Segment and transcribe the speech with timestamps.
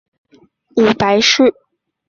[0.73, 1.53] 母白氏。